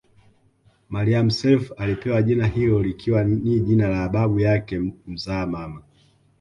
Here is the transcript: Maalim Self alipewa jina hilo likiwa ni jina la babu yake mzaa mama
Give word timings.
Maalim 0.89 1.29
Self 1.31 1.71
alipewa 1.77 2.21
jina 2.21 2.47
hilo 2.47 2.83
likiwa 2.83 3.23
ni 3.23 3.59
jina 3.59 3.87
la 3.87 4.09
babu 4.09 4.39
yake 4.39 4.93
mzaa 5.07 5.45
mama 5.45 5.81